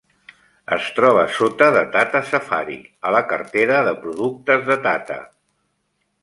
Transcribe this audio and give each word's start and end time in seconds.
Es 0.75 0.85
troba 0.99 1.25
sota 1.39 1.67
de 1.75 1.83
Tata 1.95 2.21
Safari 2.29 2.79
a 3.11 3.13
la 3.17 3.21
cartera 3.35 3.79
de 3.89 3.95
productes 4.07 4.65
de 4.71 4.79
Tata. 4.89 5.21